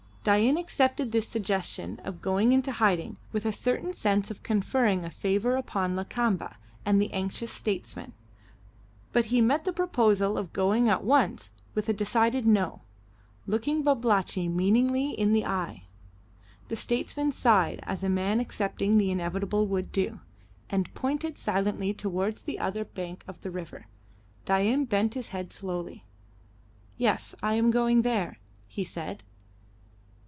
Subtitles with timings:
[0.23, 5.09] Dain accepted this suggestion of going into hiding with a certain sense of conferring a
[5.09, 8.13] favour upon Lakamba and the anxious statesman,
[9.13, 12.83] but he met the proposal of going at once with a decided no,
[13.47, 15.87] looking Babalatchi meaningly in the eye.
[16.67, 20.19] The statesman sighed as a man accepting the inevitable would do,
[20.69, 23.87] and pointed silently towards the other bank of the river.
[24.45, 26.05] Dain bent his head slowly.
[26.95, 28.37] "Yes, I am going there,"
[28.67, 29.23] he said.